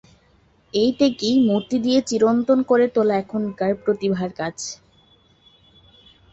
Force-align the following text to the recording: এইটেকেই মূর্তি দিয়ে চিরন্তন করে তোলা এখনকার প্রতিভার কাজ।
এইটেকেই 0.73 1.35
মূর্তি 1.47 1.77
দিয়ে 1.85 1.99
চিরন্তন 2.09 2.59
করে 2.69 2.85
তোলা 2.95 3.15
এখনকার 3.23 3.71
প্রতিভার 3.83 4.29
কাজ। 4.39 4.55